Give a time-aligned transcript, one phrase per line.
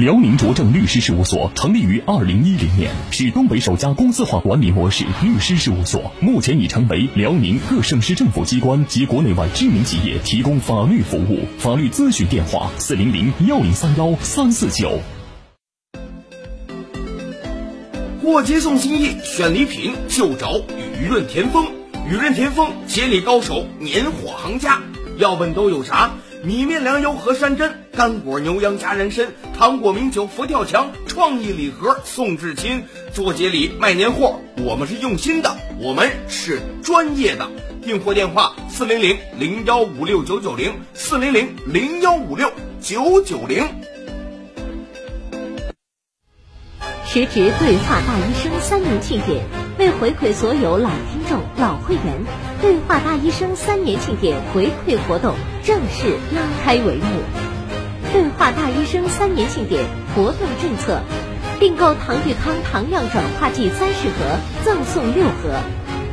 [0.00, 11.40] 辽宁卓正律师事务所成立于二零一零年，是东北首家公司化管理模式律师事务所，目前已成为辽宁各省市政府机关及国内外知名企业提供法律服务。
[11.58, 15.00] 法律咨询电话：四零零幺零三幺三四九。
[18.22, 20.62] 过节送心意，选礼品就找
[20.98, 21.66] 雨润田丰。
[22.08, 24.80] 雨润田丰，接力高手，年货行家。
[25.18, 26.12] 要问都有啥？
[26.42, 29.26] 米面粮油和山珍，干果牛羊加人参，
[29.58, 32.82] 糖果名酒佛跳墙，创意礼盒送至亲。
[33.12, 37.46] 做节礼卖年货，我们是用心的，我们是专业的。
[37.82, 43.68] 订货电话：四零零零幺五六九九零，四零零零幺五六九九零。
[47.04, 49.44] 时值对话大医生三年庆典，
[49.78, 52.24] 为回馈所有老听众、老会员，
[52.60, 57.22] 对话大医生三年庆典回馈活动正式拉开帷幕。
[58.12, 59.82] 对话大医生三年庆典
[60.14, 61.00] 活动政策：
[61.58, 65.56] 订购唐玉康糖量转化剂三十盒赠送六盒；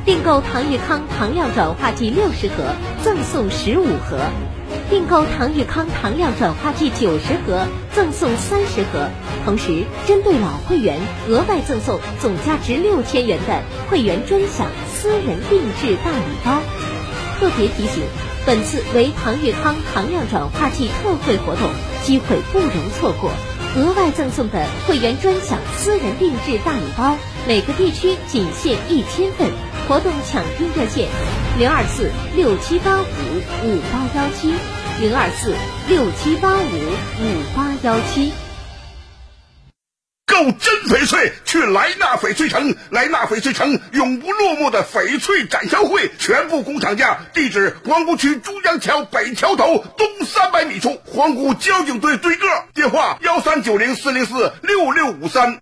[0.05, 2.63] 订购唐玉康糖量转化剂六十盒
[3.03, 4.17] 赠送十五盒；
[4.89, 9.09] 订购唐玉康糖量转化剂九十盒赠送三十盒。
[9.45, 16.59] 同时，针对老会员，额外赠送总价值六千元的会员专享私人定制大礼包。
[17.39, 18.03] 特别提醒，
[18.45, 21.69] 本次为唐玉康糖量转化剂特惠活动，
[22.03, 23.31] 机会不容错过。
[23.75, 27.15] 额外赠送的会员专享私人定制大礼包，
[27.47, 29.51] 每个地区仅限一千份。
[29.87, 31.07] 活动抢订热线：
[31.57, 33.05] 零二四六七八五
[33.63, 34.53] 五八幺七，
[34.99, 35.55] 零二四
[35.87, 38.33] 六七八五五八幺七。
[40.25, 42.75] 购真翡翠，去莱纳翡翠城。
[42.89, 47.19] 莱纳翡翠城永不落幕的翡翠展销会，全部工厂价。
[47.33, 52.45] 地址：皇姑区珠江桥北桥头东三百米处，皇姑交警队对个。
[52.73, 55.61] 电话：幺三九零四零四六六五三。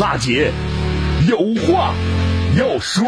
[0.00, 0.50] 辣姐
[1.28, 1.94] 有话
[2.58, 3.06] 要说。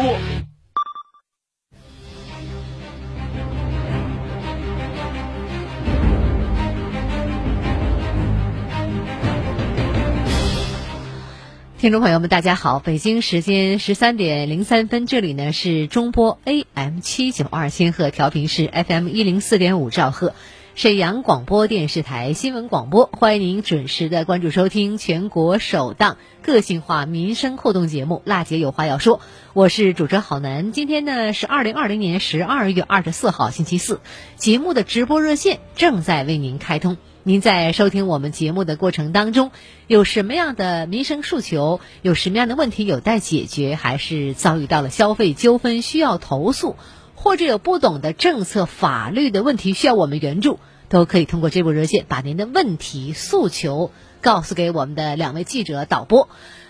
[11.77, 12.79] 听众朋友们，大家好！
[12.79, 20.33] 北京时间十三点零三分，这里呢是中波 AM 七九二千赫，调频是 FM 一零四点五兆赫，
[20.77, 29.17] 沈阳广播电视台新闻广播，欢迎您准时的关注收听全国首档个性化民生互动节目《辣姐有话要说》，
[29.53, 30.71] 我是主持人郝楠。
[30.71, 34.01] 今天呢是二零二零年十二月二十四号星期四，
[34.35, 36.97] 节目的直播热线正在为您开通。
[37.23, 39.49] 您在收听我们节目的过程当中，
[39.87, 41.79] 有什么样的民生诉求？
[42.03, 43.73] 有什么样的问题有待解决？
[43.73, 46.75] 还是遭遇到了消费纠纷需要投诉，
[47.19, 53.91] 或者有不懂的政策法律的问题需要我们援助，都可以通过这部热线把您的问题诉求
[54.21, 56.29] 告诉给我们的两位记者导播，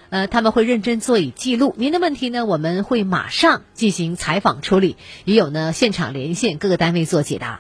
[0.10, 1.76] 呃，他们会认真做以记录。
[1.78, 4.96] 您的问题呢，我们会马上进行采访处理，
[5.26, 7.60] 也有呢现场连线各个单位做解答。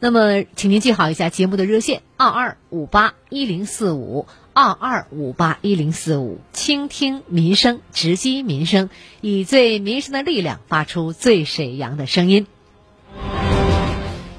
[0.00, 6.38] 那么，请您记好一下节目的热线：二二五八一零四五，二二五八一零四五。
[6.52, 8.90] 倾听民生，直击民生，
[9.20, 12.46] 以最民生的力量发出最沈阳的声音。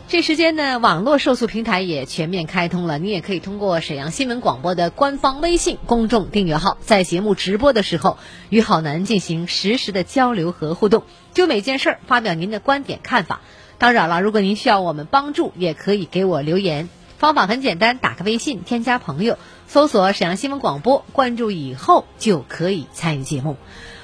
[0.08, 8.18] 这时间呢，网络受诉平台也全面开通了，你也可以通过沈阳新闻广播的官方微信公众订阅号，在节目直播的时候
[8.48, 11.04] 与好男进行实时的交流和互动，
[11.34, 13.42] 就每件事儿发表您的观点看法。
[13.80, 16.90] 当然了，如果您需要我们帮助，也可以给我留言。
[17.18, 19.38] 方法很简单，打开微信，添加朋友，
[19.68, 23.56] 搜索沈阳新闻广播，关注以后就可以参与节目。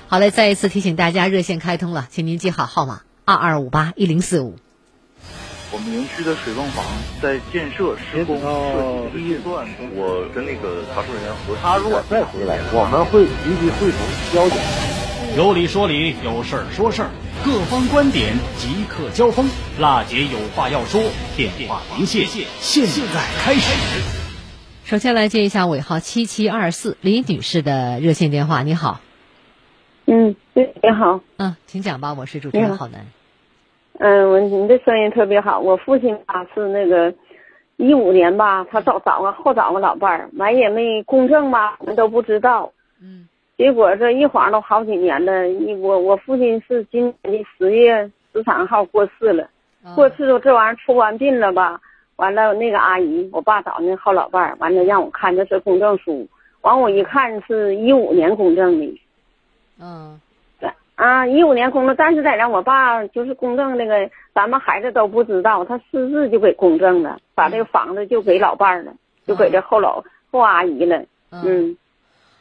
[0.08, 4.56] 好嘞，再一次提醒大家，热线开通了，请您记好号码：二二五八一零四五。
[5.74, 6.86] 我们园区的水泵房
[7.22, 11.60] 在建设施工设计阶段，我跟那个查收人员核实。
[11.62, 14.00] 他如果再回来，我们会立即会同
[14.34, 14.58] 交警。
[15.36, 17.10] 有理说理，有事儿说事儿，
[17.46, 19.46] 各方观点即刻交锋。
[19.80, 21.00] 辣姐有话要说，
[21.38, 22.84] 电话连线现
[23.14, 24.02] 在开始。
[24.84, 28.64] 首先来接一下尾号七七二四李女士的热线电话。
[28.64, 29.00] 你好，
[30.08, 33.06] 嗯，对，你好，嗯，请讲吧，我是主持人郝楠。
[34.00, 35.60] 嗯，我你的声音特别好。
[35.60, 37.14] 我父亲吧是那个
[37.78, 42.72] 一五年吧，他找找个后找个老伴儿，完也没公证吧，我们都不知道。
[43.00, 43.28] 嗯。
[43.58, 49.48] 结果这一晃都好几年了，一我我父亲是今年的十月十三号过世了。
[49.96, 51.80] 过世了，这玩意儿出完殡了吧？
[52.18, 56.28] 完了那个阿姨，我爸找那后老伴儿，完了让我看这是公证书。
[56.62, 59.02] 完我一看是一五年公证的。
[59.80, 60.20] 嗯。
[60.96, 68.94] 啊，一五年公证，但是在让我爸就是公证那个，咱们孩子都不知道，他私自就给公证了，把这个房子就给老伴儿了，
[69.28, 70.02] 就给这后老
[70.32, 71.04] 后阿姨了。
[71.32, 71.76] 嗯，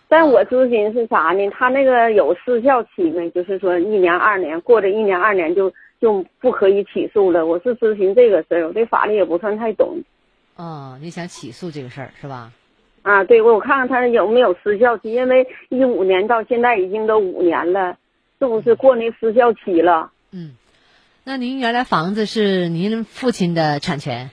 [0.08, 1.50] 但我咨询是啥呢？
[1.50, 3.30] 他那个有失效期没？
[3.30, 7.46] 就是说一年二年过这一年二年就就不可以起诉了。
[7.46, 10.02] 我是咨询这个事儿，我对法律也不算太懂。
[10.56, 12.52] 哦，你想起诉这个事儿是吧？
[13.02, 17.98] 啊，对，我我看看他有没有失效期，因为一五年到现在已经都五年了。
[18.40, 20.10] 是不是过那失效期了？
[20.30, 20.56] 嗯，
[21.24, 24.30] 那您原来房子是您父亲的产权？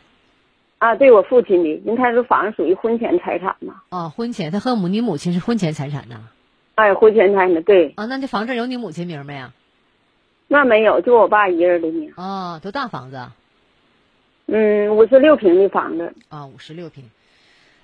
[0.81, 3.83] 啊，对我父亲的，您他这房子属于婚前财产嘛？
[3.89, 6.28] 啊，婚前，他和母你母亲是婚前财产呢？
[6.74, 7.94] 哎，婚前财产对。
[7.95, 9.54] 啊，那这房子有你母亲名没啊？
[10.48, 12.12] 那没有，就我爸一个人的名。
[12.18, 13.28] 哦，多大房子？
[14.48, 16.16] 嗯，五十六平的房子。
[16.30, 17.12] 啊，五十六平。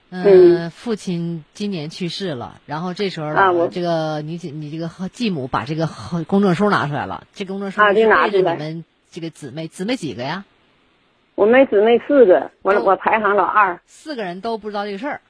[0.09, 5.87] 嗯，父亲今年去世了，然后这时候呢，这个你你这个继母把这个
[6.25, 10.45] 公证书拿出来了，这公证书是背着你们这个姊妹，姊妹几个呀？
[11.37, 13.79] 我们姊妹四个，我我排行老二。
[13.85, 15.21] 四个人都不知道这个事儿，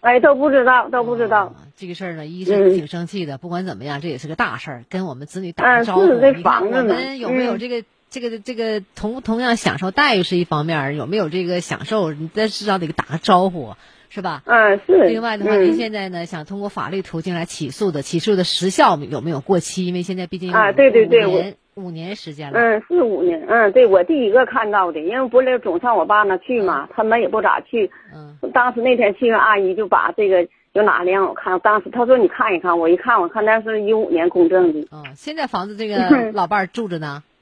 [0.00, 1.54] 哎，都不知道，都不知道。
[1.76, 6.06] 这个事儿呢，医生挺生气的，不管怎么样，这也是个大事儿，跟我们子女打个招呼。
[6.06, 13.74] 你看我们有没有这个这个这个同同样享受待遇是一方面，有没有这个享受，你至少得打个招呼。
[14.10, 14.42] 是吧？
[14.46, 15.08] 嗯，是。
[15.08, 19.86] 另外的话，您现在呢想通过法律途径来起诉的，起诉的时效有没有过期？
[19.86, 22.58] 因为现在毕竟啊，对对对，五年时间了。
[22.58, 23.44] 嗯，是五年。
[23.48, 27.90] 嗯，对我第一个看到的，因为不是总上我爸那去嘛，他们也不咋去。
[28.14, 28.36] 嗯。
[28.52, 34.88] 当时那天去，阿姨就把这个就拿来让我看，当时他说你看一看，我一看，我看那是一五年公证的。
[34.92, 37.22] 嗯，现在房子这个老伴儿住着呢。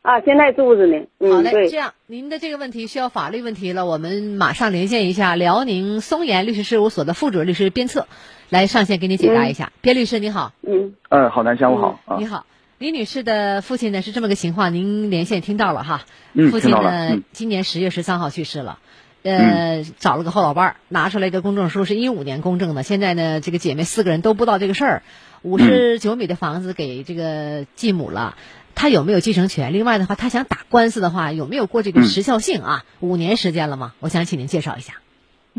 [0.00, 1.04] 啊，现在住着呢。
[1.18, 8.06] 好嘞，这样您的这个问题需要法律问题了，我们马上连线一下辽宁松岩律师事务所的副主任律师边策，
[8.48, 9.70] 来上线给你解答一下。
[9.82, 10.52] 边律师你好。
[10.62, 10.94] 嗯。
[11.10, 11.98] 嗯，好，南下午好。
[12.18, 12.46] 你好，
[12.78, 16.04] 李女士的父亲呢是这么个情况，您连线听到了哈。
[16.32, 18.78] 嗯，父亲呢今年十月十三号去世了，
[19.24, 22.84] 呃，找了个后老伴儿，拿出来一个公证书，是一五年公证的。
[22.84, 25.02] 现在呢，这个姐妹四个人都不知道这个事儿，
[25.42, 28.36] 五十九米的房子给这个继母了。
[28.76, 29.72] 他有没有继承权？
[29.72, 32.84] 另外的话，她想打官司的话，有没有过这个时效性啊？
[33.00, 33.92] 五年时间了吗？
[33.98, 34.94] 我想请您介绍一下。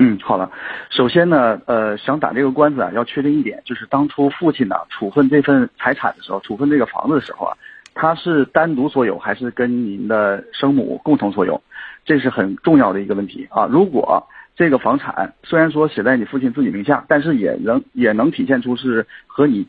[0.01, 0.49] 嗯，好了。
[0.89, 7.57] 首先呢，呃，想打这个官司啊，要确定一点，就是当初父亲呢处分这份财产的时候，处分这个房子的时候啊，
[7.93, 11.61] 他是单独所有还是跟您的生母共同所有？
[12.05, 13.67] 这是很重要的一个问题啊。
[13.69, 14.25] 如果
[14.55, 19.67] 这个房产虽然说写在你父亲自己名下，但是也能也能体现出是和你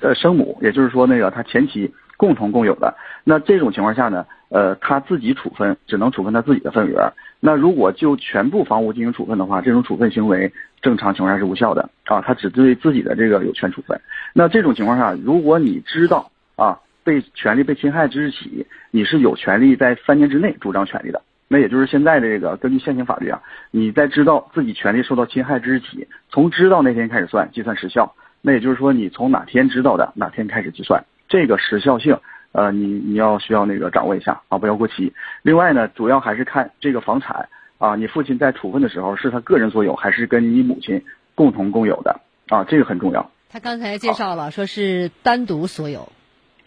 [0.00, 1.94] 呃生母，也就是说那个他前妻。
[2.18, 7.12] 共同共有的，那这种情况下呢，呃，他自己处分只能处分他自己的份额。
[7.46, 14.00] 那如果就全部房屋进行处分的话，这种处分行为正常情况下是无效的啊，他只对自己的这个有权处分。
[14.32, 21.22] 那这种情况下，如果你知道啊被权利被侵害之日起，你是有权利在三年之内主张权利的。
[21.46, 28.12] 那也就是现在的这个根据现行法律啊，你在知道自己权利受到侵害之日起，从知道那天开始算计算时效。
[28.42, 31.04] 那也就是说，你从哪天知道的哪天开始计算。
[31.28, 32.18] 这个时效性，
[32.56, 35.12] 呃，你你要需要那个掌握一下啊，不要过期。
[35.42, 42.64] 另外呢，主要还是看这个房产啊，你父亲在处分的时候是他个人所有，还是跟你母亲共同共有的啊？
[42.64, 43.30] 这个很重要。
[43.50, 46.08] 他刚才介绍了，说是单独所有。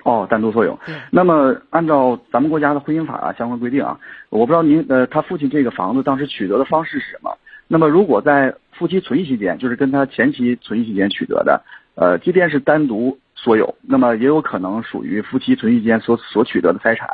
[0.03, 0.77] 哦，单独所有。
[1.09, 7.35] 那么按照咱们国家的婚姻法啊相关规定啊，我不知道您呃他父亲这个房子当时取得的方式是什么？
[7.67, 11.63] 那么如果在夫妻存续期间，就是跟他前妻存续期间取得的，
[11.95, 17.07] 呃，即便是单独所有，那么也有可能属于夫妻存续间所所取得的财产，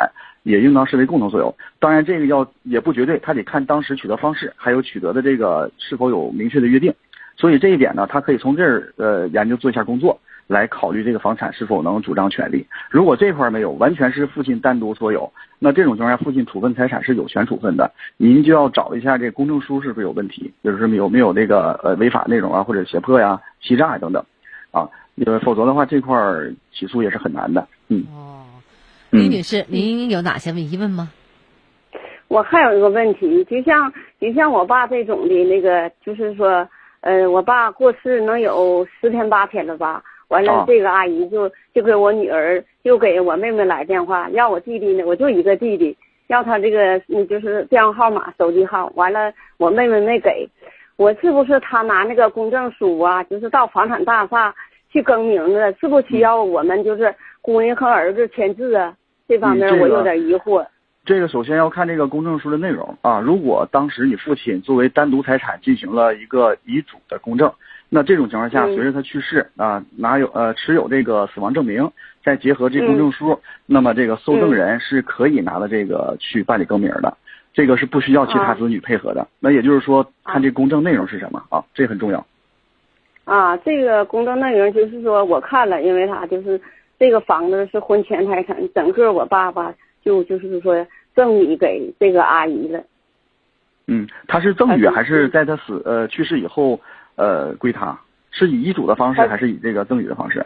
[0.44, 1.55] 也应当视为共同所有。
[1.79, 6.94] 当然，这个要也不绝对，他得看当时取得方式，还有取得的这个是否有明确的约定。
[7.38, 10.20] 所以这一点呢，他可以从这儿呃研究做一下工作。
[10.48, 12.67] 来考虑这个房产是否能主张权利。
[12.91, 17.91] 如果这块没有，完全是父亲单独所有，那这种情况下，父亲处分财产是有权处分的。
[18.17, 24.24] 您就要找一下这公证书是不是有问题，就是有没有那个呃违法内容啊，或者胁迫呀、欺诈呀等等，
[24.75, 24.89] 啊，
[25.25, 26.13] 呃，否则的话，这块
[26.74, 27.65] 起诉也是很难的。
[27.88, 28.03] 嗯。
[28.13, 28.44] 哦，
[29.12, 31.10] 李女士，您有哪些疑问吗？
[32.27, 36.67] 我还有一个问题，就像就像我爸这种的那个，就是说，
[37.00, 40.03] 呃，我爸过世能有十天八天了吧？
[40.27, 45.96] 完了，这个阿姨就就给我女儿，就给我妹妹来电话，要我弟弟呢，我就一个弟弟，
[46.27, 48.91] 要他这个就是电话号码、手机号。
[48.96, 50.50] 完了，我妹妹没给，
[50.98, 53.24] 我是不是他拿那个公证书啊？
[53.25, 54.53] 就是到房产大厦
[54.95, 58.95] 去更名字，是不是需要我们就是姑娘和儿子签字啊？
[59.27, 60.65] 这方面我有点疑惑。
[61.03, 63.19] 这个首先要看这个公证书的内容啊。
[63.19, 67.51] 如果当时你父亲作为单独财产进行了一个遗嘱的公证。
[67.89, 71.91] 那这种情况下，随着他去世啊，拿有呃持有这个死亡证明，
[72.23, 77.17] 再结合这公证书，那么这个受赠人是可以拿到这个去办理更名的，
[77.53, 79.27] 这个是不需要其他子女配合的。
[79.41, 82.25] 那也就是说，看这公证内容是什么啊，这很重要。
[83.25, 86.60] 啊，这个公证内容就是说我看了，因为啥就是
[86.98, 92.82] 这个房子是婚前财产，整个我爸爸就就是说赠与给这个阿姨了。
[93.88, 96.79] 嗯，他是赠与还是在他死呃去世以后？
[97.17, 97.98] 呃，归他
[98.29, 100.46] 是以遗嘱的方式还是以这个赠与的方式？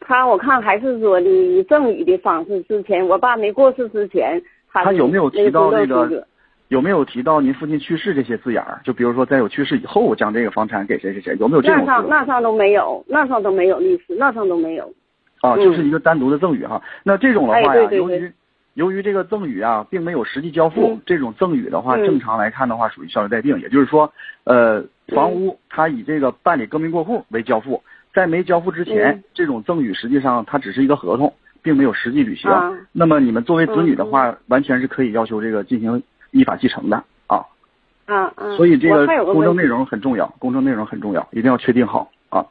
[0.00, 2.60] 他我看还是说的以赠与的方式。
[2.62, 6.26] 之前我爸没过世之前，他有没有提到那个？
[6.70, 8.80] 有没有提到您父亲去世这些字眼儿？
[8.84, 11.36] 就比如说，在有去世以后，将这个房产给谁谁谁？
[11.38, 11.84] 有没有这种？
[11.84, 14.92] 那上那上都没有，那上都没有律师，那上都没有。
[15.40, 16.80] 啊，就是一个单独的赠与哈。
[17.02, 18.32] 那这种的话呀，由于
[18.74, 23.58] 由于这个赠与啊，并没有实际交付，这种赠与的话，正常来看的话，属于效力待定。
[23.60, 24.12] 也就是说，
[24.44, 24.84] 呃。
[25.12, 27.82] 房屋它以这个办理更名过户为交付，
[28.14, 32.48] 在没交付之前，这种赠与实际上它只是一个合同，并没有实际履行。
[32.92, 36.00] 那么你们作为子女的话，完全是可以要求这个进行
[36.30, 36.96] 依法继承的
[37.26, 37.44] 啊。
[38.06, 38.56] 啊啊。
[38.56, 42.44] 所以这个公证内容很重要，公证内容很重要，一定要确定好啊。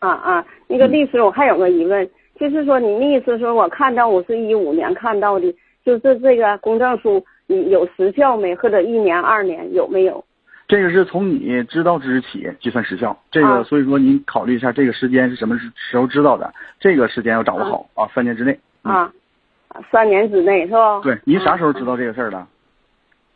[0.00, 5.54] 啊啊，那个律师，我还有个疑问，就是说您的意思说，我看到我是一五年看到的，
[5.84, 10.24] 就是这个公证书有时效没，或者一年二年有没有？
[10.66, 19.12] 这个是从你知道之日起计算时效，这个所以说您考虑一下这个时间是什么时候知道的，这个时间要掌握好啊，三年之内啊，
[19.92, 21.00] 三年之内是吧？
[21.02, 22.46] 对，您啥时候知道这个事儿的？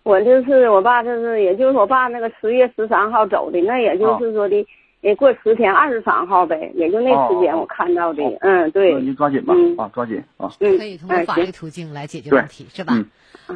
[0.09, 4.67] 我就是我爸，就是也就是我爸那个十月十三号走的，那也就是说的，
[5.03, 8.95] 也过十天二十三号呗，也就那时间我看到的，嗯，对。
[9.03, 10.51] 您抓紧吧，啊，抓紧啊。
[10.61, 13.05] 嗯，可以通过法律途径来解决问题，是吧？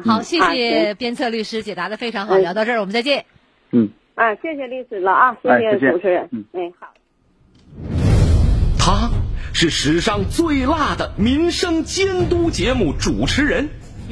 [0.05, 3.25] 好，谢谢鞭策律师解答的非常好，聊到这儿我们再见。
[3.71, 6.29] 嗯啊，谢谢律师了啊，谢谢主持人。
[6.31, 6.93] 嗯，哎，好。
[8.77, 9.09] 他
[9.53, 13.69] 是史上最辣的民生监督节目主持人，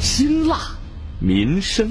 [0.00, 0.56] 辛辣
[1.18, 1.90] 民生。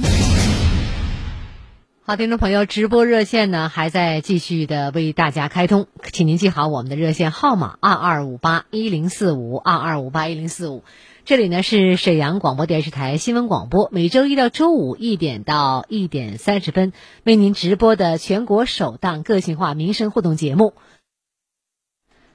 [2.01, 10.83] 好，听众朋友，直播热线呢还在继续的为大家开通，请您记好我们的热线号码：二二五八一零四五二二五八一零四五。
[11.23, 20.73] 这里呢是沈阳广播电视台新闻广播，每周一到周五一点到一点三十分为您直播的全国首档个性化民生互动节目。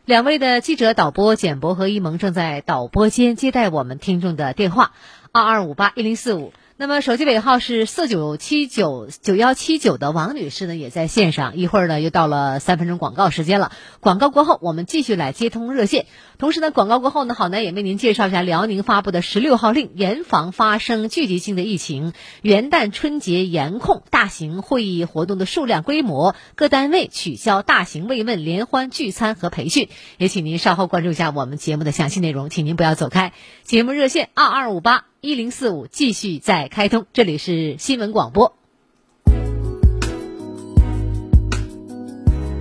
[0.05, 4.93] 两位的记者导播简博和一萌正在导播间接待我们听众的电话，
[5.35, 6.53] 二二五八一零四五。
[6.77, 11.57] 那么手机尾号是四九七九九幺七九的王女士呢，也在线上。
[11.57, 13.73] 一会儿呢，又到了三分钟广告时间了。
[13.99, 16.07] 广告过后，我们继续来接通热线。
[16.39, 22.13] 同时呢，广告过后呢，好男也为您介绍一下辽宁发布的十六号令，严防发生聚集性的疫情。
[22.43, 29.89] 元旦春节严控大型会议活动的数量规模，各单位取消大型慰问、联欢聚餐和培训。
[30.19, 33.33] 也请您稍后关注一下我们节目的详细内容，请您不要走开。
[33.65, 35.14] 节目热线二二五八。
[35.25, 38.59] 一零四五继续在开通，这里是新闻广播。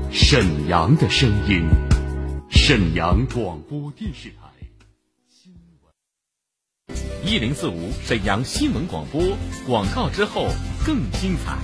[0.10, 1.68] 沈阳的声音，
[2.50, 4.48] 沈阳广播电视台
[5.28, 7.30] 新闻。
[7.30, 9.22] 一零四五沈阳新闻广播
[9.68, 10.48] 广告之后
[10.86, 11.58] 更精彩。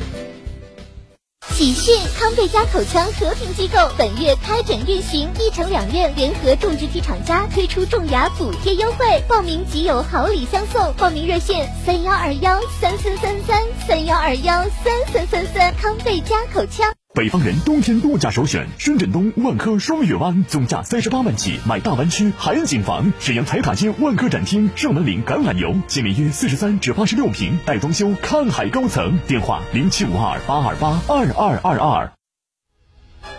[1.51, 1.93] 喜讯！
[2.17, 10.93] 康贝佳口腔和平机构本月开诊运行，一城两院联合种植体厂家推出种牙补贴优惠，报名即有好礼相送。
[10.93, 15.75] 报名热线：三幺二幺三三三三三幺二幺三三三三。
[15.75, 16.98] 康贝佳口腔。
[17.15, 23.11] 北方人冬天度假首选深圳东万科双月湾，总价三十八万起，买大湾区海景房。
[23.19, 29.17] 沈阳财塔街万科展厅上门领橄榄油，现面约四十三至八十六平，带装修，看海高层。
[29.27, 32.13] 电话零七五二八二八二二二二。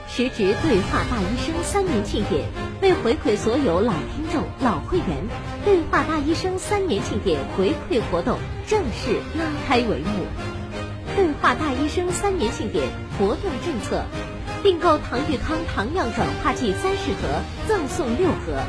[0.09, 2.49] 时值对话大医生三年庆典，
[2.83, 5.07] 为回馈所有老听众、老会员，
[5.65, 8.37] 对话大医生三年庆典回馈活动
[8.67, 10.60] 正式拉开帷幕。
[11.17, 12.89] 对话大医生三年庆典
[13.19, 14.05] 活动政策：
[14.63, 18.63] 订购唐玉康糖样转化剂三十盒赠送六盒；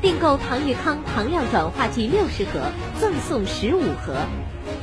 [0.00, 2.70] 订购唐玉康糖量转化剂六十盒
[3.00, 4.14] 赠送十五盒；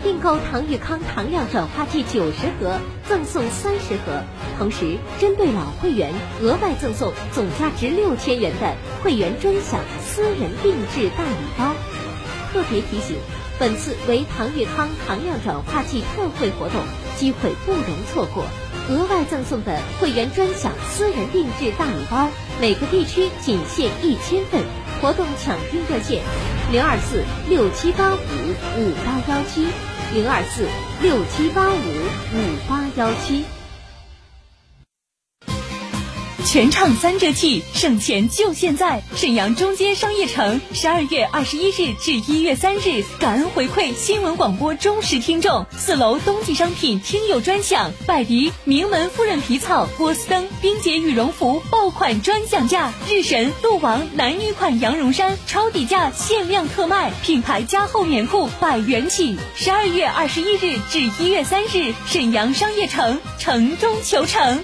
[0.03, 4.23] 订购唐玉康糖量转化剂九十盒赠送三十盒。
[4.59, 11.73] 同时，针对老会员额外赠送总价值六千元的会员专享私人定制大礼包。
[12.51, 13.15] 特别提醒。
[13.59, 16.81] 本次为唐玉康糖样转化剂特惠活动，
[17.17, 18.45] 机会不容错过。
[18.89, 22.29] 额外赠送的会员专享私人定制大礼包，
[22.61, 24.63] 每个地区仅限一千份。
[25.01, 26.23] 活动抢订热线：
[26.71, 29.67] 零二四六七八五五八幺七，
[30.13, 30.67] 零二四
[31.01, 31.75] 六七八五
[32.33, 33.43] 五八幺七。
[36.49, 39.01] 全场三折起，省钱就现在！
[39.17, 45.65] 沈阳中街商业城，十二月二十一日至一月三日，感恩回馈新闻广播忠实听众。
[45.77, 59.37] 四楼冬季商品听友专享，百迪名门夫人皮草、波司登、冰洁羽绒服爆款专享价，日神、鹿王男女款羊绒衫超底价限量特卖，品牌加厚棉裤百元起。
[59.57, 64.63] 十二月二十一日至一月三日，沈阳商业城，城中求成。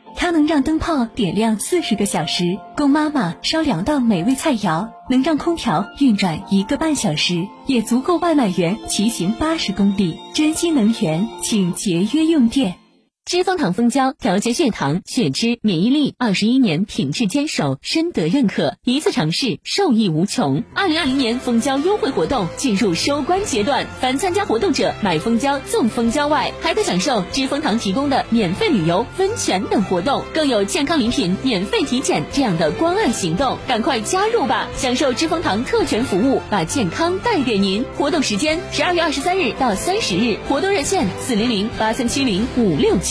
[0.15, 10.19] 它能让灯泡点亮四十个小时，供妈妈烧两道美味菜肴；能让空调运转一个半小时，也足够外卖员骑行八十公里。
[10.33, 12.80] 珍惜能源，请节约用电。
[13.23, 18.75] 知蜂糖蜂胶调节血糖、血脂、免疫力，二十一年品质坚守，深得认可。
[18.83, 20.63] 一次尝试，受益无穷。
[20.73, 33.55] 二零二零年蜂胶优惠活动进入收官阶段，凡参加活动者买蜂胶送蜂胶外，还可享受知蜂糖提供的免费旅游、温泉等活动，更有健康礼品、免费体检这样的关爱行动。
[33.67, 37.85] 赶快加入吧，享受知蜂糖特权服务，把健康带给您。
[37.95, 43.10] 活动时间十二月二十三日到三十日，活动热线四零零八三七零五六七。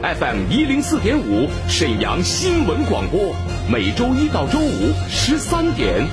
[0.00, 3.34] FM 一零四点五，沈阳新闻广播，
[3.68, 6.06] 每周一到周五十三点，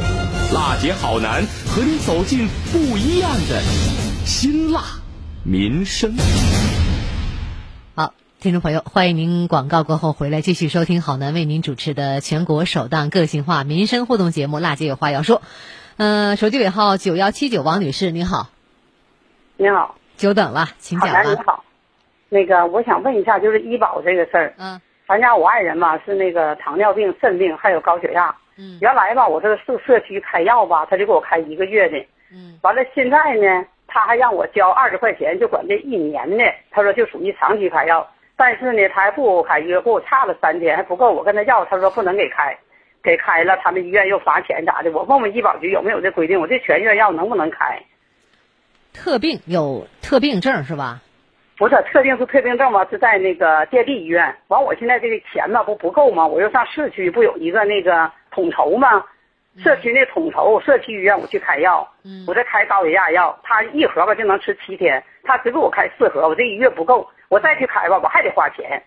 [0.52, 3.62] 辣姐好男和你走进不一样的
[4.26, 4.82] 辛辣
[5.43, 6.15] 民生。
[7.93, 15.38] 好，听众朋友，欢迎您广告过后回来继续收听好男为您主持的全国首档个性化民生互动节目《辣姐有话要说》。
[15.98, 18.50] 呃，手机尾号九幺七九，王女士，您好。
[19.58, 19.95] 你好。
[20.17, 21.21] 久等了，请讲吧。
[21.21, 21.64] 你好。
[22.36, 24.54] 那个，我想问一下，就是医保这个事儿。
[24.58, 24.78] 嗯。
[25.08, 28.36] 咱家我爱人吧是那个糖尿病、肾病，还有高血压。
[28.58, 28.78] 嗯。
[28.82, 31.98] 原来吧，我这个社社区开药吧，他就给我开一个月的。
[32.34, 32.60] 嗯。
[32.62, 38.06] 完了，现在呢，他还让我交二十块钱，就管这一年的，他说就属于长期开药。
[38.36, 42.54] 但是呢，他还不给我开药，给我差了三天还不够，我跟他要，他说不能给开，
[43.02, 44.91] 给开了他们医院又罚钱咋的？
[44.91, 47.82] 我问问医保局有没有这规定，我这全院药能不能开？
[48.93, 51.00] 特病有特病症是吧？
[51.57, 52.85] 不是，特定是特病症吗？
[52.89, 54.35] 是在那个电力医院。
[54.47, 56.27] 完，我现在这个钱呢不不够吗？
[56.27, 59.03] 我又上市区不有一个那个统筹吗？
[59.63, 61.89] 社区那统筹社区医院我去开药，
[62.27, 68.83] 我这开高血压药，他一盒吧就能吃七天，他只给我开四盒，我这一月不够，我再去开吧我还得花钱。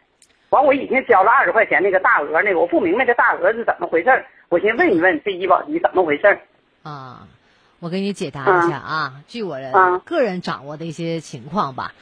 [0.51, 6.39] 完，我已经交了二十块钱那个大额那个，我不明白这大额是怎么回事我先问一问这医保局怎么回事
[6.83, 7.27] 啊，
[7.81, 9.57] 我给你解答一下啊，据我
[10.05, 11.93] 个人掌握的一些情况吧。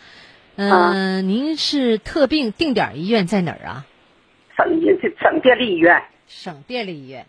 [0.56, 3.84] 嗯，您是特病定点医院在哪儿啊？
[4.56, 4.66] 省
[5.20, 6.02] 省电力医院。
[6.26, 7.26] 省电力医院。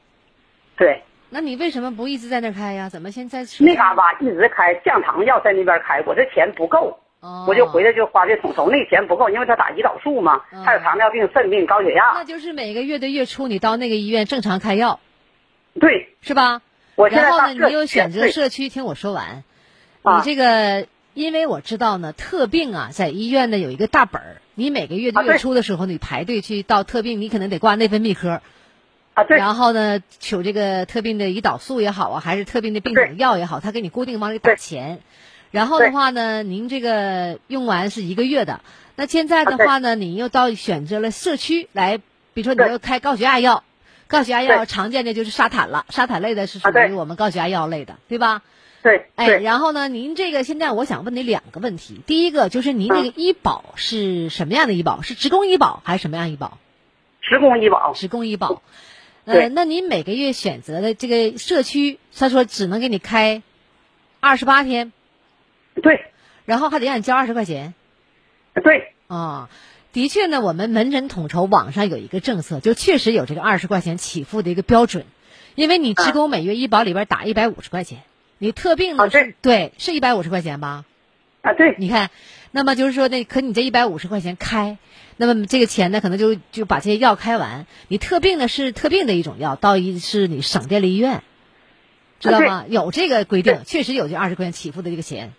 [0.78, 1.04] 对。
[1.30, 2.88] 那你为什么不一直在那儿开呀？
[2.88, 3.46] 怎么现在？
[3.60, 6.98] 那嘎吧一直开，降糖药在那边开，我这钱不够，
[7.46, 12.14] 我就回来就花这统筹，那钱不够，因为他打胰岛素嘛，还有糖尿病、肾病、高血压。
[12.14, 15.02] 那就是每个月的月初你到那个医院正常开药。
[15.82, 16.16] 对。
[16.22, 16.62] 是吧？
[16.96, 19.44] 我现在然后呢，你又选择社区，听我说完。
[20.02, 20.88] 你这个。
[21.18, 28.44] 因为我知道呢，特病啊，在医院呢有一个大本儿，你每个月的月初的时候，你排队去到特病，你可能得挂内分泌科，
[29.16, 35.00] 啊对，然后呢取这个特病的胰岛素也好啊，还是特病的病种药也好，他给你固定往里打钱，
[35.50, 38.62] 然后的话呢，您这个用完是一个月的，
[38.96, 43.64] 那现在的话呢，你又到选择了社区来，比如说你又开高血压药，
[44.06, 48.44] 高血压药常见的就是沙坦了，沙坦类的是属于我们高血压药类的，对吧？
[48.84, 49.88] 对，哎，然后呢？
[49.88, 52.00] 您这个现在我想问你两个问题。
[52.06, 55.02] 第一个就是您这个医保是什么样的医保？
[55.02, 56.58] 是职工医保还是什么样医保？
[57.22, 57.94] 职工医保。
[57.94, 58.62] 职工医保。
[59.26, 63.42] 呃，那您每个月选择的这个社区，他说只能给你开
[64.22, 64.94] 二十八天。
[65.82, 66.06] 对。
[66.46, 67.74] 然后还得让你交二十块钱。
[68.64, 68.94] 对。
[69.08, 69.50] 啊，
[69.92, 75.06] 的确呢，我们门诊统筹网上有一个政策，就确实有这个二十块钱起付的一个标准，
[75.56, 78.04] 因为你职工每月医保里边打一百五十块钱。
[78.40, 79.10] 你特病呢？
[79.10, 80.86] 是对，是一百五十块钱吧？
[81.42, 81.76] 啊，对。
[81.78, 82.10] 你看，
[82.52, 84.78] 那么就是说，那可你这一百五十块钱开，
[85.16, 87.66] 那么这个钱呢，可能就就把这些药开完。
[87.88, 91.24] 你特病呢是特病的一种药，到一是你省电力医院，
[92.20, 92.66] 知道吗？
[92.68, 95.32] 有这个规定，确实有这二十块钱起付的这个钱。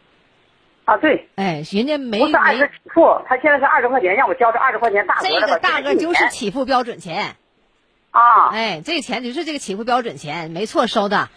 [0.84, 1.28] 啊，对。
[1.36, 7.36] 哎，人家没不是二十起付，他现在是二十块钱，让我交这二十块钱大额这个大额就是起付标准钱。
[8.10, 8.48] 啊。
[8.50, 11.28] 哎，这个钱就是这个起付标准钱，没错，收的。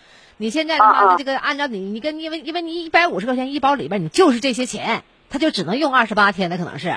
[0.42, 6.96] 你现在他妈的这个按照你你跟因为因为你一百五十块钱医保里边你就是这些钱，他就只能用二十八天的可能是，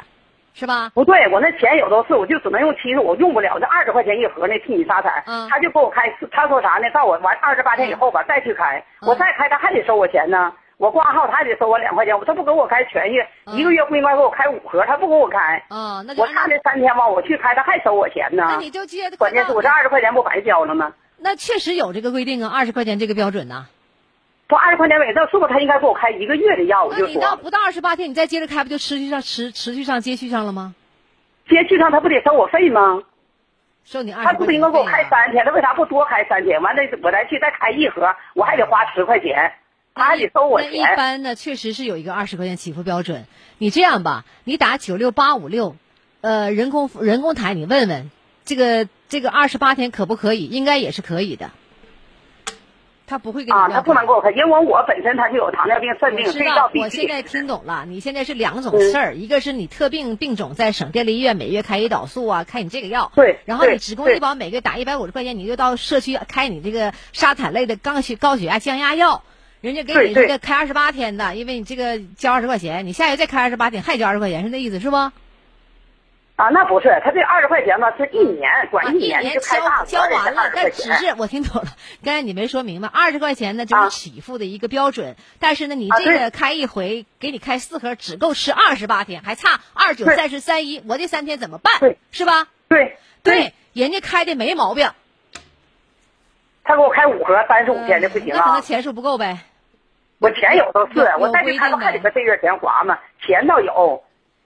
[0.55, 0.91] 是吧？
[0.95, 6.89] 不对，我那钱有的是，我就只能用七十，我用不了这二十块钱一盒那替你沙产，他就给我开，他说啥呢？
[6.95, 20.91] 到我完二十八天以后吧再去开，我再开他还得收我钱呢，我挂号他还得收我两块钱，他不给我开全月，一个月不应该给我开五盒，他不给我开，啊，那我差那三天吧我去开他还收我钱呢，那你就接，关键是我这二十块钱不白交了吗？
[21.25, 23.67] 那确实有这个规定啊，二十块钱这个标准呢。
[24.47, 26.85] 不二十块钱每次，是不是他应该给我开一个月的药？
[26.85, 30.75] 我就说，你到不到二十八天，你再接着开，不就持续上持持续上接续上了吗？
[31.49, 33.01] 接续上他不得收我费吗？
[33.87, 34.27] 收你二十。
[34.27, 36.61] 他不应该给我开三天，他为啥不多开三天？
[36.61, 39.51] 完了我再去再开一盒，我还得花十块钱，
[39.95, 40.75] 他还得收我钱。
[40.75, 43.25] 一般呢，确实是有一个二十块钱起付标准。
[43.57, 45.75] 你这样吧，你打九六八五六，
[46.21, 48.11] 呃，人工人工台，你问问
[48.45, 50.47] 这个这个二十八天可不可以？
[50.47, 51.53] 应该也是可以的。
[53.07, 56.85] 他不会给你啊，他不能给我开，因为我本身他就有糖尿病、肾病，这药必须。
[56.85, 63.13] 我现在听懂了，你现在是两种事儿，一个是你特病病种在省电力医院每月开胰岛素啊，开你这个药。
[63.15, 63.39] 对。
[63.45, 69.23] 然后你职工医保每个月打一百五十块钱，你就到社区开你这个沙坦类的高血高血压降压药，
[69.61, 74.97] 人家给你这个开二十八天的，因为你这个交二十块钱，你下月再开二十八天还交二十块钱，是那意思是不？
[76.37, 81.69] 啊，那不是，他这二十块钱吧，是一年管一年就开大交完了，但只是我听懂了，
[82.03, 91.73] 刚才你没说明白，二十块钱呢就是起付的一个标准，但是呢，你这个开一回给你开四盒，只够吃二十八天，还差二九三十三一，我这三天怎么办？
[92.11, 92.49] 是吧？
[92.67, 94.91] 对对，人家开的没毛病。
[96.65, 98.39] 他给我开五盒三十五天的不行啊？
[98.39, 99.39] 那可能钱数不够呗。
[100.19, 102.99] 我钱有都是，我再去开不还得这月钱花吗？
[103.25, 104.03] 钱倒有。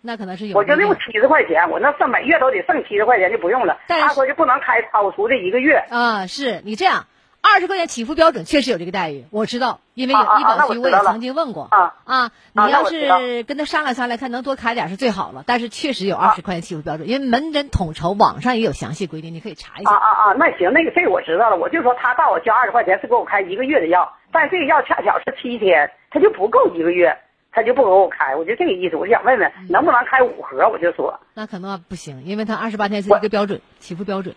[0.09, 3.79] 那可能是有，我就用七十块钱，我那剩每月都得剩七十块钱就不用了。
[3.89, 5.85] 他说就不能开超出这一个月。
[5.91, 7.05] 啊，是你这样，
[7.43, 11.69] 二十块钱起付标准确实有这个待遇，我知道，因为有医保局我也曾经问过。
[11.71, 15.45] 啊啊，你要是跟他商量商量，看能多开点是最好了。
[15.47, 19.91] 但是确实有二十块钱起付标准，因为门诊统筹网上也有详细规定，你可以查一下。
[19.91, 21.57] 啊啊啊，那行，那个这个我知道了。
[21.59, 27.15] 我就说他到我交二十块钱是给我开一个月的药，但这个药恰巧是七天，他就不够一个月。
[27.53, 34.35] 他就不给我开，我就这个意思，我就想问问能不能开五盒，我就说那可能不行，因为他二十八天是一个标准起步标准。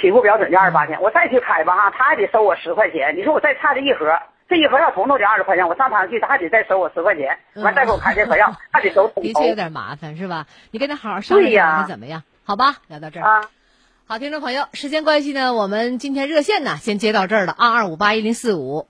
[0.00, 3.16] 起步标准就二十八天，我再去开吧哈，他还得收我十块钱。
[3.16, 4.16] 你说我再差这一盒，
[4.48, 9.08] 这一盒要从头就二十块钱，我上他去，他还得再收我十块钱，完再给我开这盒药， 还得收。
[9.08, 10.46] 的确有点麻烦，是吧？
[10.70, 12.22] 你跟他好好商量商量怎么样？
[12.44, 13.26] 好吧，聊到这儿。
[13.26, 13.50] 啊，
[14.06, 18.86] 好，听众朋友，时间关系呢，我们今天热线呢先接到这儿了，二二五八一零四五。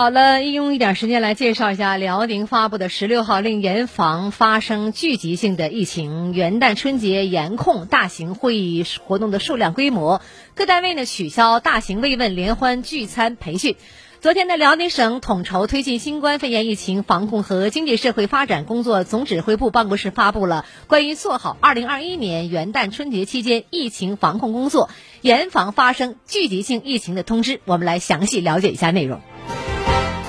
[0.00, 6.32] 好了，用一点时间来介绍一下辽宁发布的十六号令，严防发生聚集性的疫情。
[6.32, 10.22] 元旦春节严控大型会议活动的数量规模，
[10.54, 13.76] 各单位呢取消大型慰问、联欢聚餐、培训。
[14.22, 24.88] 昨天呢，辽宁省统筹推进新冠肺炎疫情防控和经济社会发展工作总指挥部办公室发布了关于做好二零二一年元旦春节期间疫情防控工作、
[25.20, 27.60] 严防发生聚集性疫情的通知。
[27.66, 29.20] 我们来详细了解一下内容。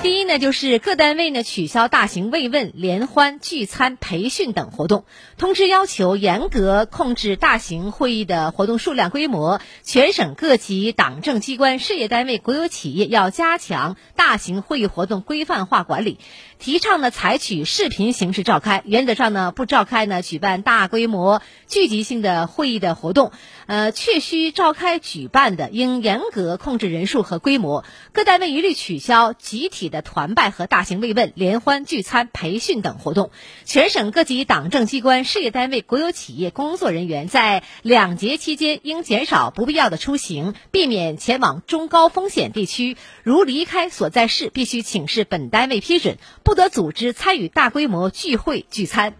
[0.02, 5.04] 第一呢，就是各单位呢取消大型慰问、联欢、聚餐、培训等活动。
[5.38, 16.18] 通知要求严格控制大型会议的活动数量规模，全省各级党政机关、事业单位、国有企业要加强大型会议活动规范化管理，
[16.62, 23.32] 提倡呢采取视频形式召开，原则上呢不召开呢举办大规模聚集性的会议的活动。
[23.66, 27.84] 呃，确需召开举办的，应严格控制人数和规模。
[28.12, 33.32] 各单位一律取消集体的团拜和大型慰问、联欢聚餐、培训等活动。
[33.64, 42.96] 全省各级党政机关、事业单位、国有企业工作人员在两节期间应减少不必要的出行，避免前往中高风险地区。
[43.24, 49.14] 如离开所在市，必须请示本单位批准，不不得组织参与大规模聚会聚餐。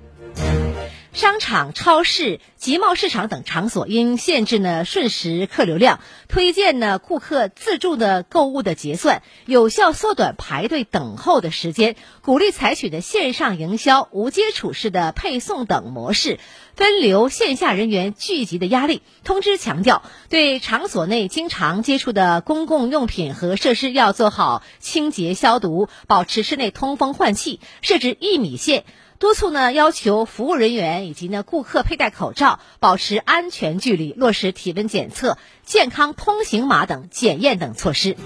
[1.13, 11.97] 商场、超市、集贸市场等场所应限制呢瞬时客流量，推荐呢顾客自助的购物的结算，有效缩短排队等候的时间。
[12.23, 16.39] 鼓励采取的线上营销、无接触式的配送等模式，
[16.77, 19.03] 分流线下人员聚集的压力。
[19.23, 28.85] 通知强调，对场所内经常接触的公共用品和设施要做好清洁消毒，保持室内通风换气，设置一米线。
[29.23, 38.17] 督促呢，要求服务人员以及呢顾客佩戴口罩，保持安全距离，落实体温检测、健康通行码等检验等措施。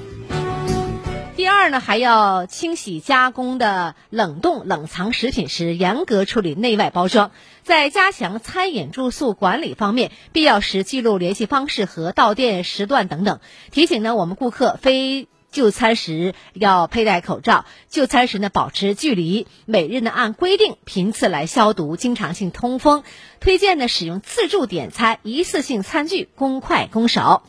[1.36, 7.30] 第二呢，还要清洗加工的冷冻冷藏食品时，严格处理内外包装。
[7.62, 13.40] 在加强餐饮住宿管理方面，必要时记录联系方式和到店时段等等。
[13.70, 15.28] 提醒呢，我们顾客非。
[15.50, 23.04] 就餐时要佩戴口罩，就餐时呢保持距离，每日呢按规定频次来消毒，经常性通风。
[23.40, 27.42] 推荐呢使用自助点餐，一次性餐具，公筷公勺。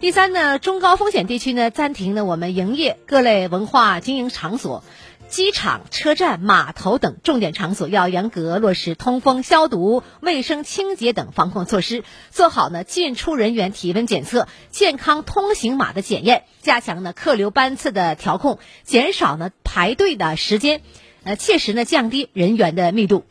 [0.00, 4.84] 第三呢，中高风险地区呢暂停呢我们营业各类文化经营场所。
[5.34, 20.82] 机场、车站、码头等重点场所要严格落实通风、消毒、卫生清洁等防控措施，做好呢进出人员体温检测、健康通行码的检验，加强呢客流班次的调控，减少呢排队的时间，
[21.24, 23.24] 呃，切实呢降低人员的密度。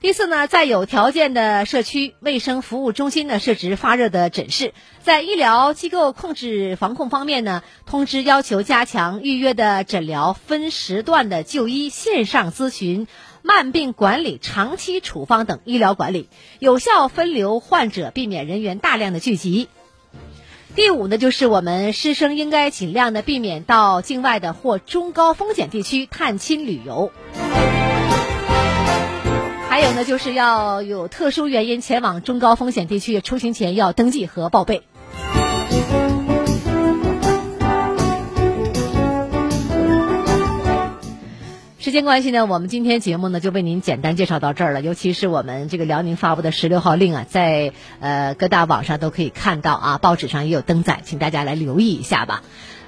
[0.00, 4.72] 第四呢，在有条件的社区卫生服务中心呢设置发热的诊室。
[5.02, 13.08] 在医疗机构控制防控方面呢，通知要求加强预约的诊疗、分时段的就医、线上咨询、
[13.42, 19.68] 慢病管理、长期处方等医疗管理，有效分流患者，避免人员大量的聚集。
[20.74, 27.12] 第五呢，就是我们师生应该尽量的避免到境外的或中高风险地区探亲旅游。
[29.70, 34.82] 还有呢，就是要有特殊原因前往中高风险地区，出行前要登记和报备。
[41.78, 44.80] 时间关系呢，我们今天节目呢就为您简单介绍到这儿了。
[44.80, 52.42] 尤其是我们这个辽宁发布的十六号令啊，在呃各大网上都可以看到啊，报纸上也有登载，请大家来留意一下吧。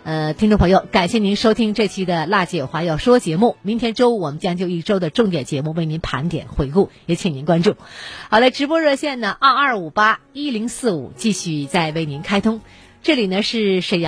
[0.05, 3.57] 呃，听众朋友，感谢您收听这期的《辣姐有话要说》节目。
[3.63, 7.77] 明天周五我们将就一周的重点节目为您盘点回顾，也请您关注。
[8.29, 12.61] 好了，直播热线呢二二五八一零四五继续在为您开通。
[13.05, 14.01] 这里呢是沈阳。